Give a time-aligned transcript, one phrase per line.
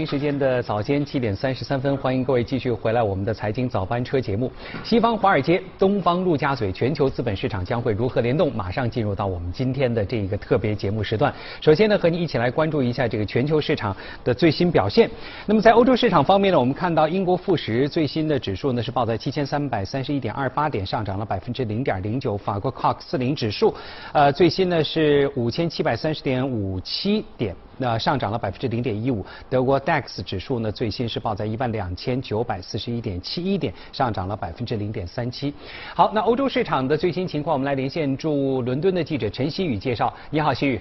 [0.00, 4.50] 北京时间的早间七点三十三分，欢迎各位继续回来我们的财经早班车节目。
[4.82, 8.50] 西方华尔街、东方陆家嘴，全球资本市场将会如何联动？
[8.54, 11.30] 马上进入到我们今天的这一个特别节目时段。
[11.60, 15.10] 首先呢，和你一起来关注一下这个全球市场的最新表现。
[15.44, 22.38] 那么在欧洲市场方面呢，我们看到英国富时最新的指数呢是报在七千三百三十一点二八点，上涨了百分之零点零九。
[22.38, 23.74] 法国 CAC 四零指数，
[24.14, 27.54] 呃，最新呢是五千七百三十点五七点。
[27.80, 35.54] 那上涨了百分之零点一五，德国 DAX 指数呢最新是报在一万两千九百四十一点七一点，上涨了百分之零点三七。
[35.94, 40.12] 好，那欧洲市场的最新情况，我们来连线驻伦敦的记者陈曦宇介绍。
[40.28, 40.78] 你好，曦宇。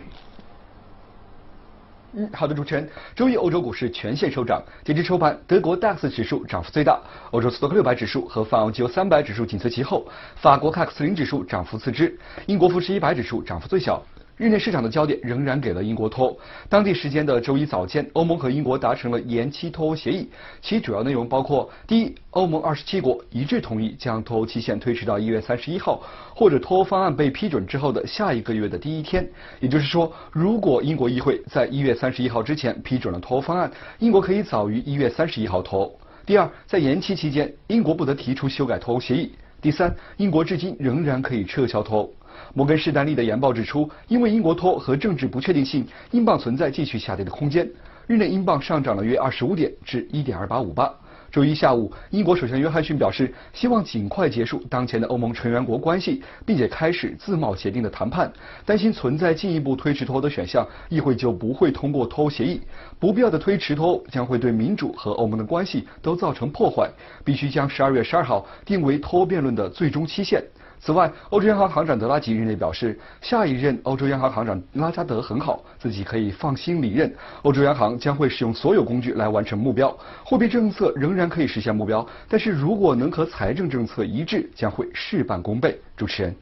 [2.12, 2.90] 嗯，好的，主持人。
[3.16, 7.00] 周一欧洲股市全线收涨，截至收盘，德国 DAX 指数涨幅最大，
[7.32, 14.04] 欧洲斯托克六百指数和泛欧 G 三百指数紧随其后，法国 CAC 四零指数涨幅次之，英国富时一百指数涨幅最小。
[14.40, 16.40] 日内市场的焦点仍然给了英国脱欧。
[16.70, 20.30] 当地时间的周一早间，欧盟和英国达成了延期脱欧协议，
[20.62, 26.02] 其主要内容包括：第一，欧盟二十七国一致同意将脱欧期限推迟到一月三十一号，
[26.34, 29.30] 或者脱欧方案被批准之后的下一个月的第一天。
[29.60, 36.00] 也就是说，如果英国议会在一月三十一号之前批准了脱欧方案，英国可以早于一月三十一号脱欧。
[36.26, 39.34] 第二，在延期期间，英国不得提出修改脱欧协议。
[39.62, 42.14] 第三，英国至今仍然可以撤销脱欧。
[42.54, 47.70] 摩根士丹利的研报指出，因为英国脱欧和政治不确定性，英镑存在继续下跌的空间。
[48.08, 50.92] 日内英镑上涨了约二十五点，至一点二八五八。
[51.32, 58.34] 周一下午，英国首相约翰逊表示，希望尽快结束当前的欧盟成员国关系，并且开始自贸协定的谈判。
[58.66, 62.60] 担心存在进一步推迟脱欧的选项，议会就不会通过脱欧协议。
[62.98, 66.90] 不必要的推迟脱欧将会对民主和欧盟的关系都造成破坏。
[67.24, 70.44] 必须将十二月十二号定为脱欧辩论的最终期限。
[70.82, 77.14] 此外，欧洲央行行长德拉吉日内表示，下一任欧洲央行行长拉加德很好，自己可以放心离任。
[77.42, 85.78] 欧洲央行将会使用所有工具来完成目标，货币政策仍然可以实现目标，但是如果能和财政政策一致，将会事半功倍。
[85.98, 86.34] 主持人。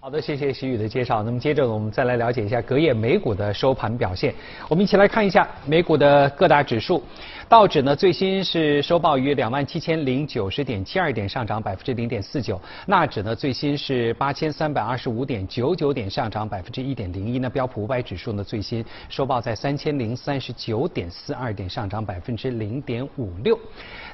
[0.00, 1.22] 好的，谢谢徐宇的介绍。
[1.22, 4.34] 那么接着我们再来了解一下隔夜美股的收盘表现。
[4.68, 7.02] 我们一起来看一下美股的各大指数。
[7.48, 12.60] 道指呢最新是收报于两万七千零九十点七二点，上涨百分之零点四九。
[12.86, 17.38] 纳指呢最新是八千三百二十五点九九点，上涨百分之一点零一。
[17.38, 23.58] 那标普五百指数呢最新收报在三千零三十九点四二点，上涨百分之零点五六。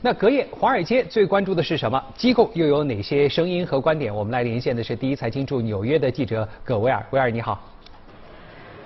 [0.03, 2.03] 那隔夜华尔街最关注的是什么？
[2.17, 4.15] 机构又有哪些声音和观点？
[4.15, 7.05] 我们来连线的是第一财经驻纽约的记者葛维尔。
[7.11, 7.70] 维尔你好。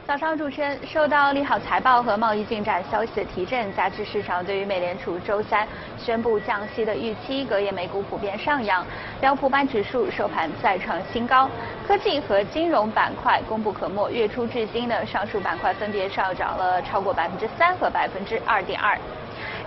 [0.06, 5.66] 早上，主持人受到利好财报和贸易进展消息的提振，加之市场对于美联储周三
[5.97, 8.84] 宣布降息的预期，隔夜美股普遍上扬。
[9.19, 11.48] 标普版指数收盘再创新高，
[11.88, 14.10] 科技和金融板块功不可没。
[14.10, 18.98] 月初至今呢，上述板块分别上涨了超过百分之三和百分之二点二。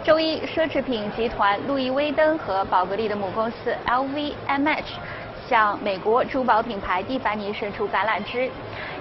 [0.04, 4.84] 周一，奢侈品集团路易威登和宝格丽的母公司 LVMH。
[5.50, 8.50] 向美国珠宝品牌蒂凡尼伸出橄榄枝，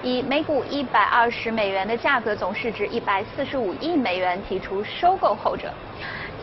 [0.01, 5.73] 以每股一百二十美元的价格，总市值一百四十五亿美元提出收购后者。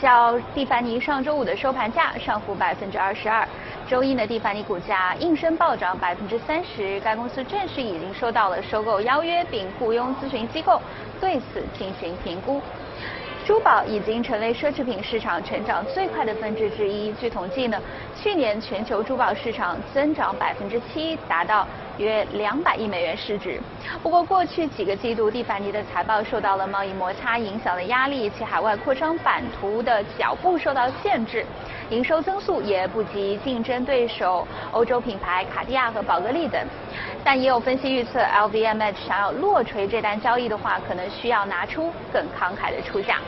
[0.03, 3.49] 较蒂凡尼上周五的收盘价上浮百分之二十二。
[3.89, 7.01] 周一呢，蒂凡尼股价应声暴涨百分之三十。
[7.01, 10.79] 该公司正式已经收到了收购邀约，并雇佣咨询机构
[11.21, 12.61] 对此进行评估。
[13.47, 17.13] 珠宝已经成为奢侈品市场成长最快的分支之一。
[17.13, 17.79] 据统计呢，
[18.17, 21.67] 去年全球珠宝市场增长百分之七，达到
[21.99, 23.61] 约两百亿美元市值。
[24.03, 31.45] 不过，过去几个季度，蒂凡尼的财报受到了贸易摩擦影响的压力，其海外扩张版图的脚步受到限制，
[31.91, 36.59] 营收增速也不及竞争对手欧洲品牌卡地亚和宝格丽等。
[37.23, 43.19] 但也有分析预测，LVMH 想要落锤这单交易的话，可能需要拿出更慷慨的出价。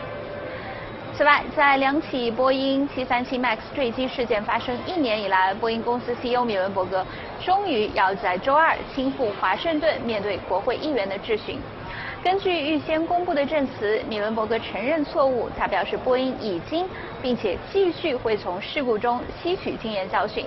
[1.16, 7.02] 此外，在两起波音737 MAX 坠机事件发生一年以来，波音公司 CEO 米伦伯格
[7.42, 11.58] 终于要在周二亲赴华盛顿，面对国会议员的质询。
[12.22, 16.86] 根据预先公布的证词，米伦伯格承认错误，他表示波音已经
[17.22, 20.44] 并且继续会从事故中吸取经验教训，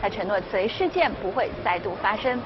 [0.00, 2.40] 他承诺此类事件不会再度发生。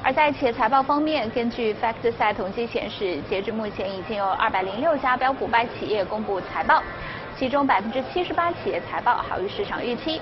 [0.00, 6.80] 而在企业财报方面，根据 FactSet 统计显示，截至目前已经有206家标普百企业公布财报，
[7.38, 10.20] 其中百分之七十八企业财报好于市场预期。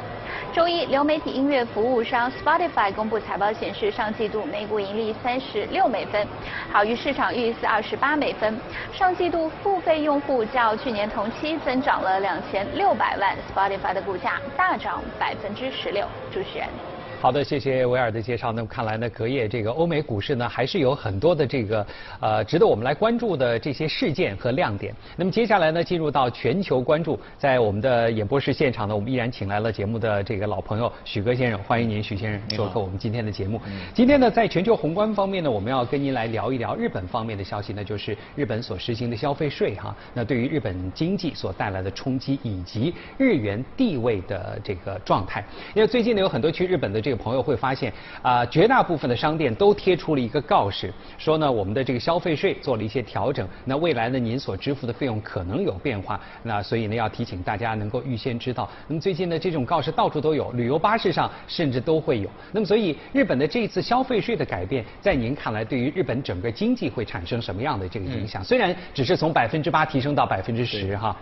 [0.52, 6.26] 周一，流媒体音乐服务商 Spotify 公布财报显示，上季度每股盈利三十六美分，
[6.70, 8.60] 好于市场预期二十八美分。
[8.92, 16.06] 上季度付费用户较去年同期增长了两千六百万，Spotify 的股价大涨百分之十六。
[16.30, 16.68] 主持人。
[17.18, 18.52] 好的，谢谢维尔的介绍。
[18.52, 21.84] 那么看来呢，隔夜这个欧美股市呢，还是有很多的这个
[22.20, 24.94] 呃值得我们来关注的这些事件和亮点。
[25.16, 33.60] 那么接下来呢，进入到全球关注，在我们的演播室现场呢，我们依然请来了节目的这个老朋友许戈先生，欢迎您，许先生做客我们今天的节目。
[33.94, 45.42] 今天呢，在全球宏观方面呢，我们要跟您来聊一聊日本方面的消息，那就是日本所实行的消费税哈，那对于日本经济所带来的冲击，以及日元地位的这个状态。
[45.74, 47.05] 因为最近呢，有很多去日本的。
[47.06, 58.68] 这个朋友会发现啊，绝大部分的商店都贴出了一个告示，说呢，我们的这个消费税做了一些调整，那未来呢，您所支付的费用可能有变化，那所以呢，要提醒大家能够预先知道。
[58.88, 62.28] 那么最近呢，这种告示到处都有，旅游巴士上甚至都会有。
[62.50, 68.42] 那么所以，日本的这一次消费税的改变，在您看来，对于日本整个经济会产生什么样的这个影响？
[68.42, 71.16] 虽然只是从百分之八提升到百分之十哈。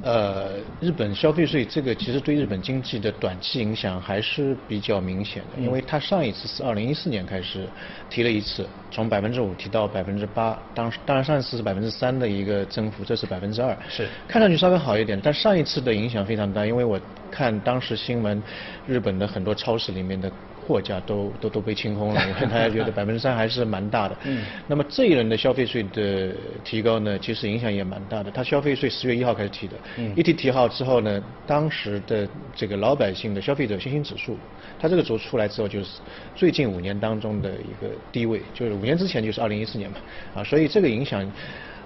[0.00, 7.68] 呃，日本消费税这个其实对日本经济的短期影响还是比较明显的，因为它上一次是二零一四年开始
[8.08, 18.40] 提了一次，从百分之五提到百分之八，当当然上一次是百分之三的一个增幅，这是百分之二，是看上去稍微好一点，但上一次的影响非常大，因为我看当时新闻，
[18.86, 20.30] 日本的很多超市里面的。
[20.68, 24.16] 货架都都都被清空了，大家觉得百分之三还是蛮大的。
[24.28, 24.44] 嗯。
[24.66, 26.30] 那么这一轮的消费税的
[26.62, 28.30] 提高呢，其实影响也蛮大的。
[28.30, 30.12] 它消费税十月一号开始提的，嗯。
[30.14, 34.36] 一提提好之后呢，当时的这个老百姓的消费者信心指数，
[34.78, 36.00] 它这个轴出来之后，就是
[36.36, 39.96] 最近五年当中的一个低位，就是五年之前就是二零一四年嘛，
[40.34, 41.26] 啊，所以这个影响。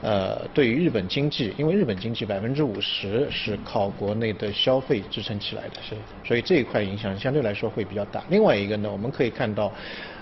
[0.02, 5.94] 呃，对于日本经济，因为日本经济百分之五十是靠国内的消费支撑起来的，是，
[6.24, 8.22] 所以这一块影响相对来说会比较大。
[8.28, 9.72] 另外一个呢，我们可以看到。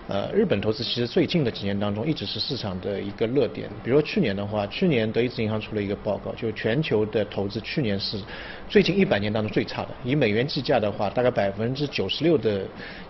[0.09, 3.69] 呃，日本投资其实最近的几年当中一直是市场的一个热点。
[3.85, 8.19] 比如说去年的话，去年德意志银行出了一个报告，就是全球的投资去年是
[8.69, 9.91] 最近一百年当中最差的。
[10.03, 12.63] 以美元计价的话，大概百分之九十六的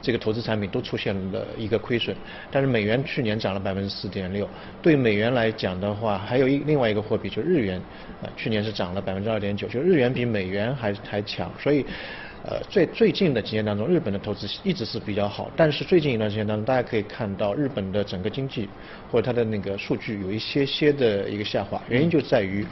[0.02, 2.14] 这个投资产品都出现了一个亏损。
[2.50, 4.46] 但是美元去年涨了百分之四点六。
[4.82, 7.80] 对美元来讲的话，还有一另外一个货币就日元，
[8.22, 11.50] 啊，去年是涨了百分之二点九，就日元比美元还还强。
[11.58, 11.84] 所以。
[12.42, 18.66] 呃，最最近的几年当中，日本的投资一直是比较好，但是最近一段时间当中，大家可以看到日本的整个经济
[19.10, 22.64] 或者它的那个数据有一些些的一个下滑，原因就在于。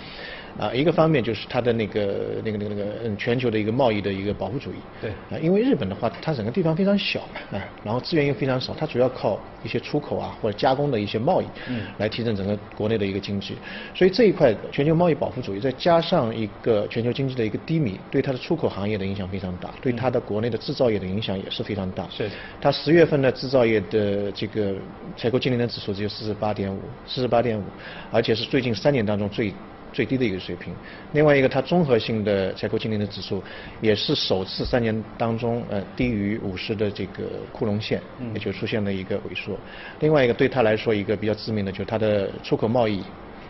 [0.56, 4.76] 啊，一个方面就是它的那个、那个、那个、那个，嗯，全球的一个贸易的一个保护主义。
[5.00, 5.10] 对。
[5.30, 13.56] 啊，因为日本的话，它整个地方非常小嘛，啊，然后资源又非常少，它主要靠一些出口啊或者加工的一些贸易，嗯，来提振整个国内的一个经济。
[13.94, 22.08] 所以这一块全球贸易保护主义，再加上一个全球经济的一个低迷，对它的出口行业的影响非常大，对它的国内的制造业的影响也是非常大。
[22.10, 22.28] 是。
[22.60, 24.74] 它十月份的制造业的这个
[25.16, 27.62] 采购经理人指数只有四十八点五，四十八点五，
[28.10, 29.52] 而且是最近三年当中最。
[29.93, 30.75] 最低的一个水平。
[31.12, 33.43] 另外一个，它综合性的采购经理的指数
[33.81, 38.00] 也是首次三年当中呃低于五十的这个枯荣线，
[38.35, 39.58] 也就出现了一个萎缩。
[40.00, 43.02] 另外一个对它来说一个比较致命的，就是它的出口贸易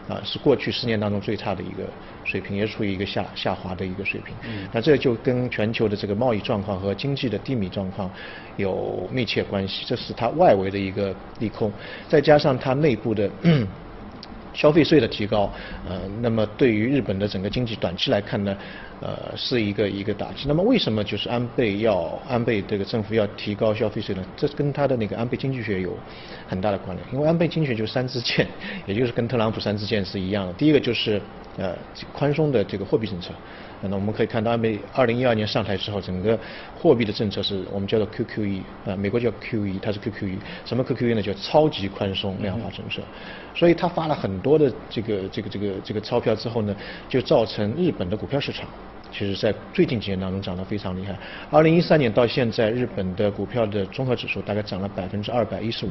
[0.08, 1.82] 啊是过去十年当中最差的一个
[2.25, 4.35] 水平，也处于一个下下滑的一个水平。
[4.73, 8.11] 那这就跟全球的这个贸易状况和经济的低迷状况
[8.56, 9.85] 有密切关系。
[9.87, 11.73] 这是它外围的一个利空，
[12.08, 13.31] 再加上它内部的。
[14.58, 15.49] 消费税的提高，
[15.88, 18.56] 呃，那么对于日本的整个经济短期来看呢，
[19.00, 20.49] 呃，是一个一个打击。
[20.49, 24.25] 那么为什么就是安倍要安倍这个政府要提高消费税呢？
[24.37, 25.97] 这跟他的那个安倍经济学有
[26.49, 27.09] 很大的关联。
[27.12, 28.44] 因为安倍经济学就是三支箭，
[28.85, 30.52] 也就是跟特朗普三支箭是一样的。
[30.54, 31.23] 第一个就是
[31.56, 31.73] 呃
[32.12, 33.30] 宽松的这个货币政策。
[33.82, 36.38] 那我们可以看到，美二零一二年上台之后，整个
[36.76, 41.23] 货币的政策是我们叫做 QQE，啊，美国叫 QE，它是 QQE，什么 QQE 呢？
[41.23, 43.00] 叫超级宽松量化政策。
[43.54, 46.75] 所以他发了很多的这个这个这个这个钞票之后呢，
[47.08, 48.68] 就造成日本的股票市场，
[49.12, 51.16] 其实在最近几年当中涨得非常厉害。
[51.50, 55.90] 二零一三年到现在，日本的股票的综合指数大概涨了百分之二百一十五，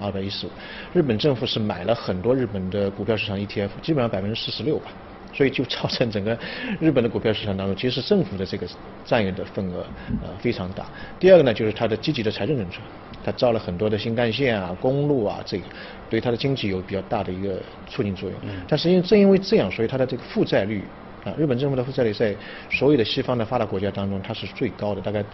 [0.00, 0.50] 二百一十五。
[0.92, 4.90] 日本政府是买了很多日本的股票市场 ETF，基本上百分之四十六吧。
[5.34, 6.38] 所以就造成整个
[6.80, 8.66] 日本的股票市场当中， 其实政府的这个
[9.04, 9.84] 占有的份额
[10.22, 10.86] 呃非常大。
[11.18, 12.78] 第二个呢，就是它的积极的财政政策，
[13.24, 15.64] 它造了很多的新干线啊、公路啊，这个
[16.08, 18.38] 对它的经济有比较大的一个促进作用。
[18.68, 20.82] 但实际上正因为这样，所以它的这个负债率。
[21.24, 22.34] 啊，日本政府的负债率在
[22.70, 25.24] 所有的西方的发达国家当中，它是最高的，大概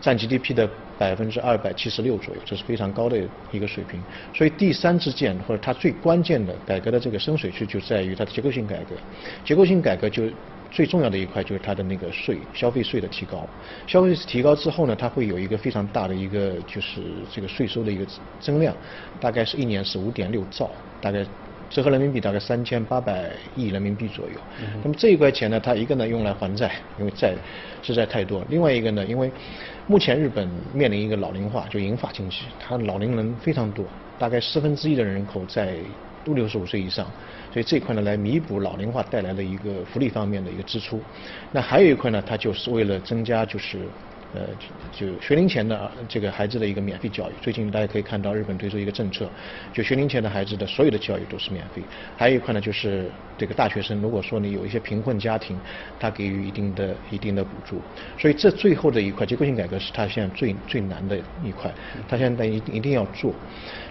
[0.00, 3.18] 占 GDP 的百分之二百七十六左右，这是非常高的
[3.50, 4.00] 一个水平。
[4.32, 8.94] 所以第三支箭或者它最关键的改革的这个深水区就在于它的结构性改革。
[9.44, 10.22] 结构性改革就
[10.70, 13.44] 最重要的一块就是它的那个税，消费税的提高。
[13.88, 18.06] 消费税提高之后呢，它会有一个非常大的一个就是这个税收的一个
[18.38, 18.72] 增量，
[19.18, 21.26] 大概是一年是五点六兆，大概。
[21.70, 24.32] 折合人民币大概三千八百亿人民币左右。
[24.82, 27.32] 那么这一块钱呢，它一个呢用来还债，因为债
[27.80, 29.30] 实在太多；另外一个呢，因为
[29.86, 33.86] 目前日本面临一个老龄化，就银发经济，它老龄人非常多，
[34.18, 35.76] 大概四分之一的人口在
[36.24, 37.06] 都六十五岁以上，
[37.52, 41.00] 所以这块呢来弥补老龄化带来的一个福利方面的一个支出。
[41.52, 43.78] 那还有一块呢，它就是为了增加就是。
[44.32, 44.42] 呃，
[44.92, 49.28] 就学龄前的这个孩子的一个免费教育，最近大家可以看到日本推出一个政策，
[49.72, 51.82] 就学龄前的孩子的所有的教育都是免费。
[52.16, 55.58] 还有一块呢，就是这个大学生，如果说你有一些贫困家庭，
[55.98, 57.80] 他给予一定的一定的补助。
[58.16, 61.68] 所以这最后的一块结构性改革是他现在最最难的一块，
[62.08, 63.34] 他现在一定一定要做。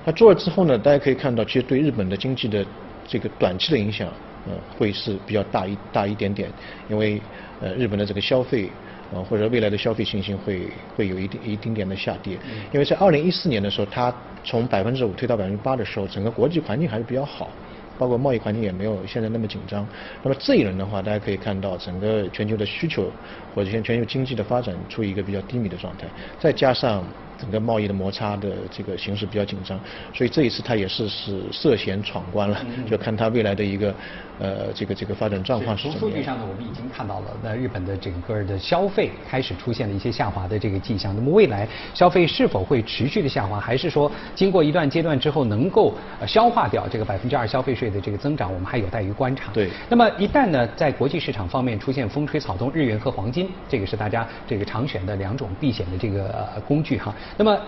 [0.05, 2.65] 那做了之后呢，大家可以看到，其实对日本的经济的
[3.05, 4.07] 这个短期的影响，
[4.47, 6.49] 呃，会是比较大一大一点点，
[6.89, 7.21] 因为
[7.59, 8.69] 呃日本的这个消费。
[9.11, 12.39] 呃，或者未来的消费信心会会有一定一丁点的下跌，
[12.71, 14.13] 因为在二零一四年的时候，它
[14.43, 17.51] 从百分之五推到百分之八的时候，整个国际环境还是比较好。
[17.99, 19.85] 包括贸易环境也没有现在那么紧张。
[20.23, 23.11] 那么这一轮的话，大家可以看到整个全球的需求
[23.53, 26.07] 或者现全球经济的发展处于一个比较低迷的状态，
[26.39, 27.03] 再加上
[27.37, 29.77] 整个贸易的摩擦的这个形势比较紧张，
[30.13, 33.93] 所以这一次它也是是涉嫌闯关了，就看它未来的一个
[34.39, 35.99] 呃这个这个发展状况是怎么样。
[35.99, 41.15] 从数据上呢，我们已经看到了，那日本的整个的消费开始出现了一些下滑的这个迹象。
[41.15, 45.93] 那么未来消费是否会持续的下滑，还是说经过一段阶段之后能够
[46.25, 47.88] 消化掉这个百分之二消费税？
[47.89, 49.51] 的这个增长，我们还有待于观察。
[49.53, 49.69] 对。
[49.89, 57.13] 那么一旦呢，在国际市场方面出现风吹草动，日元和黄金，这个是大家这个常选的两种避险的这个工具哈。
[57.37, 57.59] 那么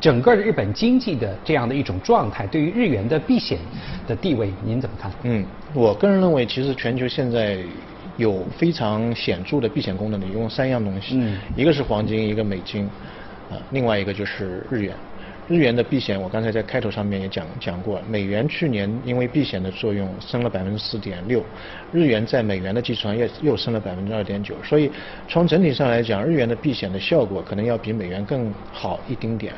[0.00, 3.58] 整个日本经济的这样的一种状态，对于日元的避险
[4.06, 5.10] 的地位，您怎么看？
[5.22, 7.58] 嗯，我个人认为，其实全球现在
[8.16, 11.16] 有非常显著的避险功能的，一共三样东西。
[11.18, 11.38] 嗯。
[11.56, 12.84] 一个是黄金，一个美金，
[13.50, 14.94] 啊，另外一个就是日元。
[15.48, 21.40] 日元的避险，我刚才在开头上面也讲讲过，美元去年因为避险的作用升了百分之四点六，
[21.92, 24.90] 日元在美元的基础上又又升了百分之二点九，所以
[25.28, 29.54] 从整体上来讲，日元的避险的效果可能要比美元更好一丁点。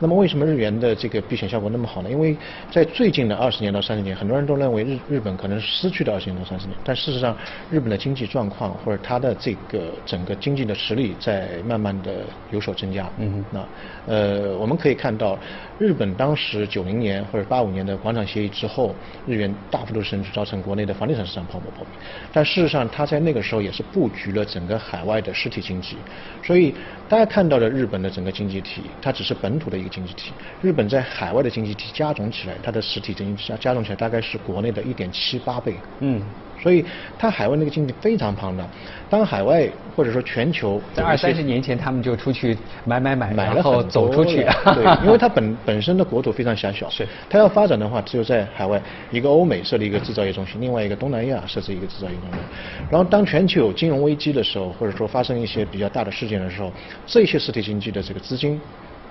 [0.00, 2.10] 那么为什么日元的这个避险效果那么好呢？
[2.10, 2.36] 因为
[2.70, 7.36] 在最近的二十年到三十年，很多人都认为日日本可能失去的二十年到三十年，但事实上，
[7.68, 13.10] 日本的经济状况或者它的这个整个经济的实力在慢慢的有所增加。
[13.18, 13.44] 嗯哼。
[13.50, 15.36] 那呃，我们可以看到，
[15.80, 18.94] 日本当时九零年或者八五年的广场协议之后，
[19.26, 21.98] 日元大幅度升值，造成国内的房地产市场泡沫破灭。
[22.32, 25.96] 但事实上，它在那个时候也是布局了整个海外的实体经济。
[26.40, 26.72] 所以
[27.08, 29.87] 大家看到的日本的整个经济体，它只是本土的一个。
[29.88, 35.74] 经济体，日本在海外的经济体加总起来，它的实体经济加加总起来大概是国内的一点七八倍。
[36.00, 36.22] 嗯，
[36.60, 36.84] 所以
[37.18, 38.64] 它海外那个经济非常庞大。
[39.10, 44.46] 当海外或者说全球在二三十年前，他们就出去买买买，买了后走出去。
[44.74, 46.88] 对，因为它本本身的国土非常狭小。
[46.90, 47.06] 是。
[47.30, 48.80] 它要发展的话，只有在海外
[49.10, 52.40] 一个欧美设立一个制造业中心，另外一个东南亚设置一个制造业中心。
[52.90, 56.70] 然后当全球有金融危机的时候，或者说发生一些比较大的事件的时候，
[57.06, 58.60] 这些实体经济的这个资金。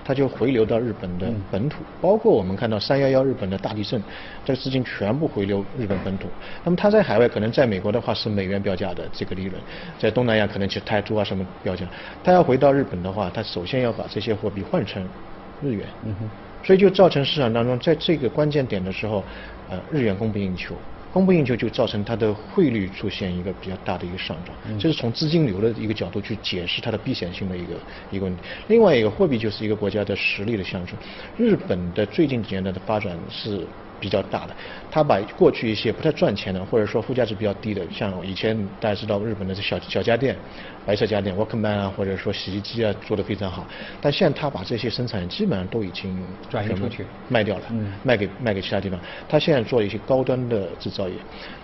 [0.08, 4.02] 它就回流到日本的本土，包括我们看到三幺幺日本的大地震，
[4.42, 6.26] 这个资金全部回流日本本土。
[6.64, 9.60] 那么它在海外可能在美国的话是美元标价的这个利润，
[9.98, 11.84] 在东南亚可能是泰铢啊什么标价。
[12.24, 15.06] 它要回到日本的话，它首先要把这些货币换成
[15.62, 15.86] 日元，
[16.64, 19.22] 所以就造成市场当中在这个关键点的时候，
[19.68, 20.74] 呃，日元供不应求。
[21.10, 28.42] 供不应求就造成它的汇率出现一个比较大的一个上涨，这是从资金流的一个角度去解释它的避险性的一个一个问题。
[28.68, 30.98] 另外一个货币就是一个国家的实力的象征。
[31.36, 33.66] 日本的最近几年的发展是。
[34.00, 34.54] 比较大的，
[34.90, 40.36] 他把过去一些不太赚钱的，或者说附加值比较低的，像以前大家知道日本的这小小家电、
[40.84, 43.66] 白色家电、Walkman 啊，或者说洗衣机啊，做得非常好。
[44.00, 46.16] 但现在他把这些生产基本上都已经
[46.48, 47.64] 转移出去，卖掉了，
[48.02, 48.98] 卖给卖给其他地方。
[49.28, 51.14] 他现在做一些高端的制造业，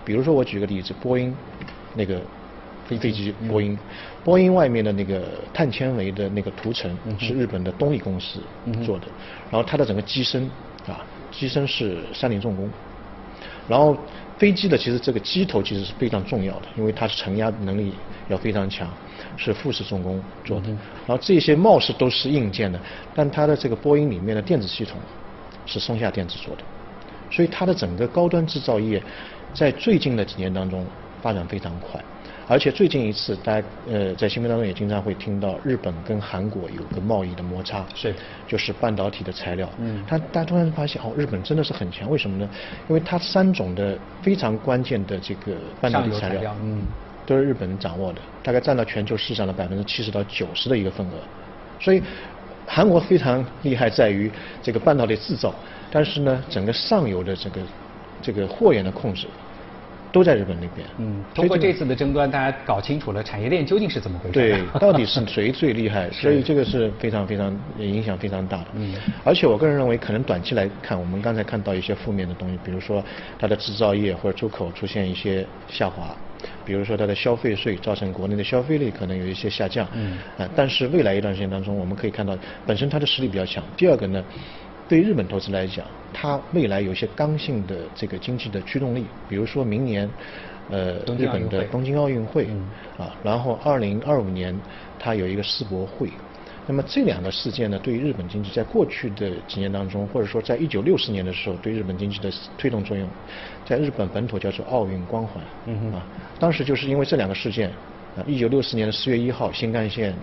[0.03, 1.35] 比如说我举个例子，波音
[1.93, 2.21] 那个
[2.87, 3.77] 飞飞机，波音，
[4.23, 5.23] 波音外面的那个
[5.53, 8.39] 碳纤维的那个涂层是日本的东丽公司
[8.85, 9.07] 做的，
[9.49, 10.43] 然后它的整个机身
[10.87, 11.03] 啊。
[11.35, 12.69] 机身是三菱重工，
[13.67, 13.97] 然后
[14.37, 17.93] 飞机的其实这个机头其实是非常重要的，因为它是承压能力
[18.29, 18.91] 要非常强，
[19.37, 20.69] 是富士重工做的。
[21.05, 22.79] 然后这些貌似都是硬件的，
[23.13, 24.99] 但它的这个波音里面的电子系统
[25.65, 26.63] 是松下电子做的，
[27.29, 29.01] 所以它的整个高端制造业
[29.53, 30.85] 在最近的几年当中
[31.21, 32.03] 发展非常快。
[32.47, 38.15] 而且最近一次，大家呃在新闻当中也经常会听到日本跟韩国有个贸易的摩擦，是，
[38.47, 39.67] 就是半导体的材料。
[39.79, 42.47] 嗯，他大家突然发现哦，日本真的是很强，为什么呢？
[42.87, 46.83] 因为它三种的非常关键的这个半导体材料，嗯，
[47.25, 51.13] 都是日本掌握的，大概占到全球市场的百分之七十到九十的一个份额。
[51.79, 52.03] 所以
[52.67, 55.55] 韩国非常厉害在于这个半导体制造，
[55.89, 57.61] 但是呢，整个上游的这个
[58.21, 59.25] 这个货源的控制。
[60.15, 60.87] 都在日本那边。
[60.97, 64.31] 嗯，通过这次的争端，大家搞清楚了产业链究竟是怎么回事。
[64.31, 66.09] 对， 到底是谁最厉害？
[66.09, 68.67] 所以这个是非常非常影响非常大的。
[68.75, 68.95] 嗯。
[69.25, 73.03] 而且我个人认为，可能短期来看，我们刚才看到一些负面的东西，比如说
[73.37, 76.15] 它的制造业或者出口出现一些下滑，
[76.63, 79.85] 比如说它的消费税造成国内的消费力可能有一些下降。
[79.93, 80.17] 嗯。
[80.37, 83.61] 啊，但是未来一段时间当中，我们可以看到，本身它的实力比较强。
[83.75, 84.23] 第二个呢？
[84.87, 90.07] 对日本投资来讲，它未来有一些刚性的这个经济的驱动力，比如说明年，
[90.69, 92.47] 呃，日本的东京奥运会，
[92.97, 94.55] 啊，然后二零二五年
[94.99, 96.07] 它有一个世博会，
[96.67, 103.09] 那么这两个事件呢，对于日本经济在过去的几年当中，或者说在一九六四年的时候，对日本经济的推动作用，
[103.65, 105.43] 在日本本土叫做奥运光环，
[105.91, 106.05] 啊，
[106.39, 107.69] 当时就是因为这两个事件，
[108.15, 110.13] 啊，一九六四年的四月一号新干线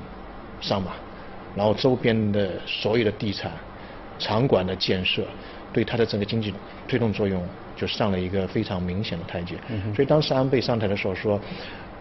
[0.61, 0.92] 上马，
[1.57, 3.50] 然后周边的所有的地产。
[4.23, 5.26] 场馆的建设
[5.73, 6.55] 对它的整个经济
[6.87, 7.43] 推动作用
[7.75, 9.57] 就上了一个非常明显的台阶。
[9.95, 11.41] 所以当时安倍上台的时候说，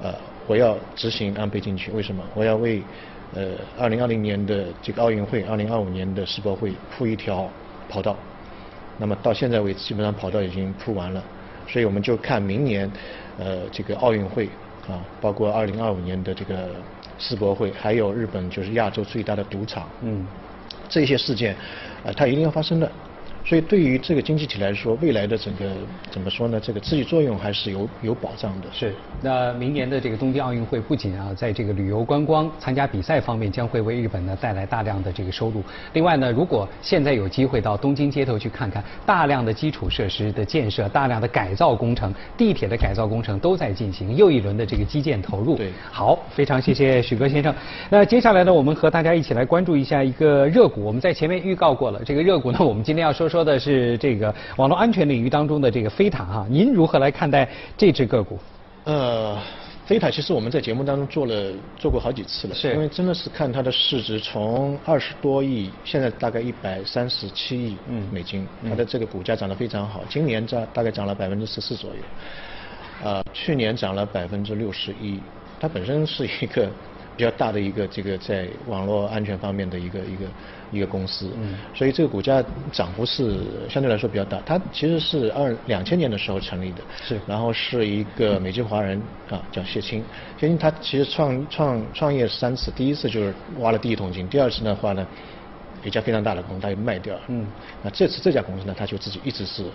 [0.04, 0.14] 呃，
[0.46, 2.24] 我要执行安倍进去，为什么？
[2.36, 2.84] 我要为
[3.34, 7.50] 呃二零二零年的这个奥运会、二零二五年的世博会铺一条
[7.90, 8.16] 跑道。
[9.00, 11.24] 那么到现在为止，基本上跑道已经铺完了。
[11.68, 12.92] 所以我们就看明年
[13.40, 14.50] 呃这个奥运会
[14.88, 16.70] 啊，包括二零二五年的这个
[17.18, 19.88] 世博会，还有日本就是亚洲最大的赌场。
[20.02, 20.28] 嗯。
[20.92, 21.56] 这些事件，
[22.04, 22.92] 呃，它一定要发生的。
[23.44, 25.66] 所以对于这个经济体来说，未来的整个
[26.10, 26.60] 怎么说呢？
[26.60, 28.68] 这个刺激作用还是有有保障的。
[28.72, 28.94] 是。
[29.22, 35.64] 那明年的这个东京奥运会不仅啊，在这个旅游观光、参加比赛方面将会为日本呢带来大量的这个收入。
[35.94, 45.58] 另外呢，如果现在有机会到东京街头去看看，大量的基础设施的建设、大量的改造工程、地铁的改造工程都在进行，又一轮的这个基建投入。
[45.58, 45.72] 对。
[45.92, 47.54] 好，非常谢谢许哥先生。
[47.90, 50.84] 那接下来呢，我们和大家一起来关注一下一个热股。
[50.84, 53.31] 我们在前面预告过了，这个热股呢，我们今天要说。
[53.32, 57.48] 说的是这个网络安全领域当中的这个飞塔哈，您如何来看待
[57.78, 58.38] 这只个股？
[58.84, 59.38] 呃，
[59.86, 61.34] 飞塔其实我们在节目当中做了
[61.78, 67.78] 做过好几次了，是因为真的是看它的市值从二十多亿，现在大概一百三十七亿
[68.12, 71.98] 美金，它的这个股价涨得非常好，今年涨大概涨了百分之十四左右，
[73.02, 75.22] 呃，去年涨了百分之六十一，
[75.58, 76.70] 它本身是一个。
[77.22, 80.26] 比较大的一个这个在网络安全方面的一个一个
[80.72, 84.42] 一个公司，嗯，所以这个股价涨幅是相对来说比较大。
[84.44, 90.04] 它其实是二两千年的时候成立的，是，然后是一个美籍华人啊，叫谢青。
[90.40, 95.06] 谢青他其实创创创业三次，第一次就是挖了第一桶金，第二次的话呢，
[95.84, 97.46] 一家非常大的公司他又卖掉了，嗯，
[97.84, 99.66] 那这次这家公司呢，他就自己一直是。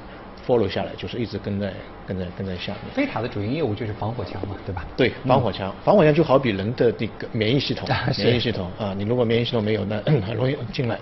[0.46, 1.72] Follow 下来就是一直跟在
[2.06, 2.94] 跟在跟在下面。
[2.94, 4.84] 飞塔的主营业务就是防火墙嘛，对吧？
[4.96, 10.98] 对，防火墙，防火墙就好比人的那个免疫系统，免疫系统啊，你如果免疫系统没有，那很容易进来。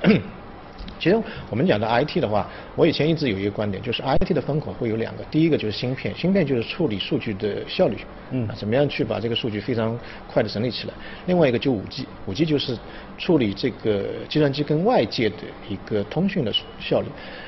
[1.00, 7.96] 其实我们讲到 IT 的话，我以前一直有一个观点，就是 IT 的风口会有两个，第一个就是芯片，芯片就是处理数据的效率，
[8.30, 10.94] 嗯，怎么样去把这个数据非常快的整理起来。
[11.26, 12.78] 另外一个就 5G，5G 就是
[13.16, 15.36] 处理这个计算机跟外界的
[15.68, 17.06] 一个通讯的效率。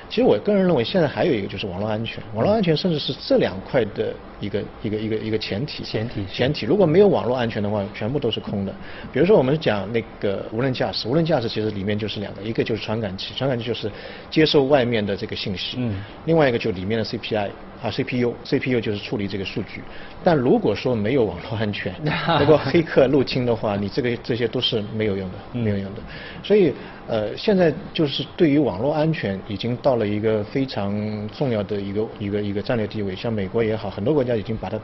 [0.08, 5.82] 其实我个人认为，现在还有一个就是网络安全，网络安全甚至是这两块的一个一个一个一个前提。
[5.82, 6.24] 前提。
[6.32, 6.64] 前提。
[6.64, 8.72] 如果没有网络安全的话，全部都是空的。
[9.12, 13.90] 比如说我们讲那个无人驾驶，无人驾驶其实里面就是两个，一个就是传感器，传感器就是
[14.30, 15.76] 接受外面的这个信息。
[15.80, 16.04] 嗯。
[16.24, 17.48] 另外一个就里面的 CPI
[17.86, 19.80] 啊 CPU，CPU 就是处理这个数据。
[20.24, 21.94] 但如果说没有网络安全，
[22.40, 26.00] 如果黑客入侵的话，你这个这些都是没有用的，没有用的。
[26.42, 26.72] 所以。
[27.08, 30.92] 呃，现在就是对于网络安全已经到了一个非常
[31.28, 34.76] 重要的一个一个一个战略地位，像美国也好，很多国家已经把它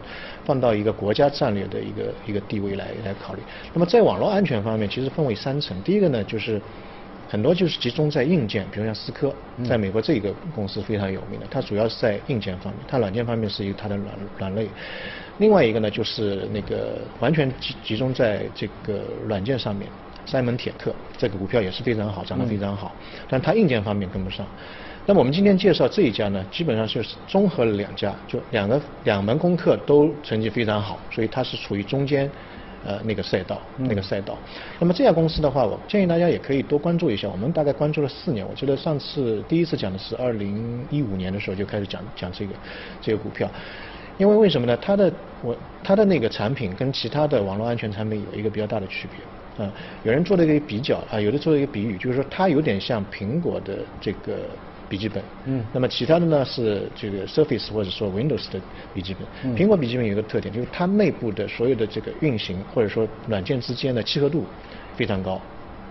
[0.44, 3.40] 放到一个国家战略的一个一个地位来来考虑。
[3.74, 5.76] 那么在网络安全方面，其实分为三层。
[5.82, 6.62] 第一个呢，就是
[7.32, 9.34] 很多就是集中在硬件，比如像思科，
[9.66, 14.68] 在美国这个公司非常有名的，它主要是在硬件方面，它软件方面是一个它的软软肋。
[15.38, 19.88] 另外一个呢，就是那个完全集集中在这个软件上面。
[20.26, 22.92] 塞门铁克这个股票也是非常好，涨得非常好，
[23.30, 24.46] 但它硬件方面跟不上。
[25.06, 32.30] 那么我们今天介绍这一家呢，基本上就是综合了两家，就两个两门功课都成绩非常好，所以它是处于中间
[32.84, 34.36] 呃那个赛道那个赛道。
[34.78, 37.28] 那么这家公司的话，我建议大家也可以多关注一下。
[37.28, 42.54] 我们大概关注了四年，我记得上次第一次讲的是二零一五年的时候就开始讲讲这个
[43.00, 43.50] 这个股票，
[44.18, 44.76] 因为为什么呢？
[44.78, 49.20] 它的我它的那个产品跟其他的网络安全产品有一个比较大的区别。
[49.62, 49.70] 啊，
[50.02, 54.48] 有人做了一个比较啊，有的做了一个比喻，就是说它有点像苹果的这个
[54.92, 58.60] 笔记本，嗯，那么其他的呢是这个 Surface 或者说 Windows 的
[58.92, 59.56] 笔记本。
[59.56, 64.44] 苹果笔记本有一个特点，就是它内部的所有的这个运行或者说软件之间的契合度
[64.94, 65.40] 非常高，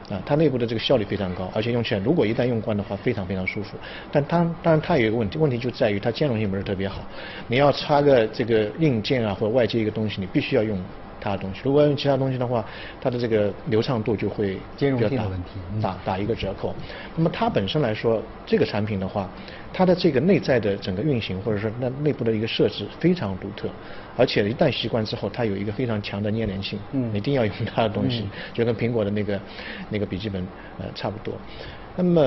[0.08, 3.76] 啊，它内部的这个效率非常高，而且用起来如果一旦用惯的话，非常非常舒服。
[4.12, 7.04] 但它当然它有一个问题，问题就在于它兼容性不是特别好。
[7.48, 10.80] 你要插个这个硬件啊或者外接一个东西，你必须要用。
[11.22, 12.66] 它的东西，如果用其他东西的话，
[13.00, 16.76] 它的这个流畅度就会兼容性的问题打打一个折扣。
[17.16, 19.30] 那么它本身来说，这个产品的话，
[19.72, 23.70] 它的这个内在的整个运行或者说那内部的一个设置非常独特，
[24.18, 29.40] 而且一旦习惯之后，它有一个非常强的粘连性，嗯，一定要用它的东西，就跟苹果的那个
[29.90, 30.46] 那个笔记本
[30.80, 31.36] 呃差不多。
[31.96, 32.22] 那么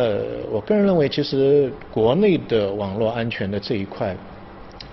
[0.53, 4.17] 我个人认为，其实国内的网络安全的这一块。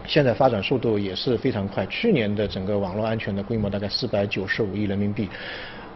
[0.08, 1.86] 现在发展速度也是非常快。
[1.86, 5.30] 去年的整个网络安全的规模大概四百九十五亿人民币，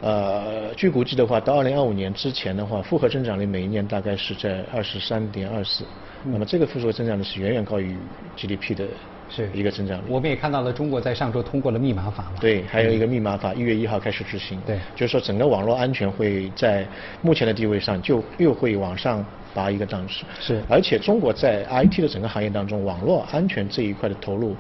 [0.01, 5.83] 呃，据估计的话，到二零二五年之前的话，复合增长率每一年大概是在二十三点二四。
[6.23, 7.97] 那么这个复合增长率是远远高于
[8.35, 8.85] GDP 的。
[9.27, 10.03] 是一个增长率。
[10.07, 12.33] 我们也看到了，中国在上周通过了密码法嘛。
[12.39, 14.61] 对，还有一个密码法，一月一号开始执行。
[14.67, 16.85] 对，就是说整个网络安全会在
[17.23, 20.23] 目前的地位上就又会往上拔一个档次。
[20.39, 24.55] 是，而且中国在 IT 的整个行业当中，网络安全这一块的投入，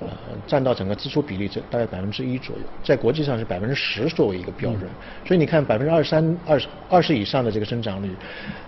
[0.00, 0.08] 呃，
[0.46, 4.82] 占到整个支出比例这大概百分之一左右，在国际上是百分之十作为一个标准。
[5.24, 8.10] 所以你看百分之二三、二十二十以上的这个增长率，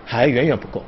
[0.05, 0.81] 还远远不够。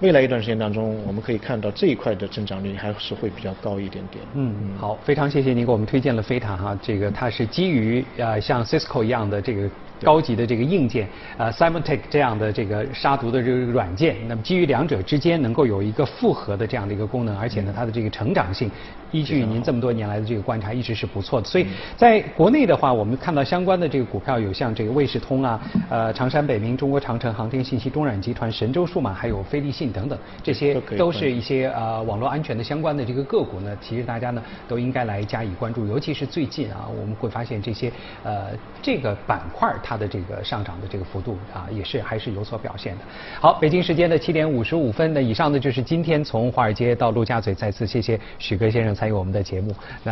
[0.00, 4.22] 未来一段时间当中，我们可以看到这一块的增长率还是会比较高一点点。
[4.34, 9.68] 嗯，嗯好，非常谢谢您给我们推荐了飞塔哈，这个它是基于呃像 Cisco 一样的这个。
[10.04, 18.70] 高级的这个硬件，呃，Symantec 这样的这个杀毒的这个软件，那么基于两者之间能够有一个复合的这样的一个功能，而且呢，它的这个成长性，
[19.10, 21.46] 依据您这么多年来的这个观察，一直是不错的。
[21.46, 33.76] 所以在国内的话，我们看到相关的这个股票有像这个卫士通啊，呃，长山北明、中国长城、航天信息、中软集团、神州数码，还有飞利信等等，这些都是一些呃网络安全的相关的这个个股呢。
[33.80, 37.92] 其实大家呢都应该来加以关注，尤其是最近啊，我们会发现这些
[38.24, 38.48] 呃
[38.82, 39.72] 这个板块。
[39.82, 43.04] 它的这个上涨的这个幅度啊，也是还是有所表现的。
[43.40, 49.72] 好，北京时间的七点五十五分，那以上呢就是今天从华尔街到陆家嘴，再次谢谢许哥先生参与我们的节目。
[50.02, 50.04] 那